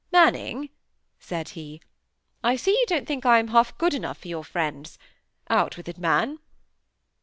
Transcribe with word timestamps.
"Manning," 0.11 0.71
said 1.19 1.49
he, 1.49 1.79
"I 2.43 2.55
see 2.55 2.71
you 2.71 2.85
don't 2.87 3.05
think 3.07 3.23
I 3.23 3.37
am 3.37 3.49
half 3.49 3.77
good 3.77 3.93
enough 3.93 4.17
for 4.17 4.29
your 4.29 4.43
friends. 4.43 4.97
Out 5.47 5.77
with 5.77 5.87
it, 5.87 5.99
man." 5.99 6.39